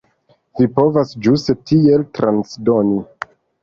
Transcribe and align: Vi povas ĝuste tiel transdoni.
Vi 0.59 0.67
povas 0.79 1.13
ĝuste 1.27 1.59
tiel 1.69 2.09
transdoni. 2.19 3.03